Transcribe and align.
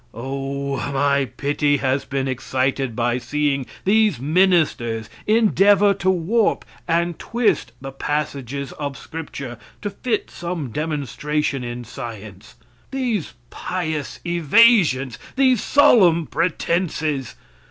O! 0.15 0.77
my 0.91 1.25
pity 1.25 1.77
has 1.77 2.05
been 2.05 2.27
excited 2.27 2.95
by 2.95 3.19
seeing 3.19 3.67
these 3.85 4.19
ministers 4.19 5.11
endeavor 5.27 5.93
to 5.93 6.09
warp 6.09 6.65
and 6.87 7.19
twist 7.19 7.71
the 7.81 7.91
passages 7.91 8.71
of 8.79 8.97
scripture 8.97 9.59
to 9.83 9.91
fit 9.91 10.31
some 10.31 10.71
demonstration 10.71 11.63
in 11.63 11.83
science. 11.83 12.55
These 12.89 13.35
pious 13.51 14.19
evasions! 14.25 15.19
These 15.35 15.61
solemn 15.61 16.25
pretenses! 16.25 17.35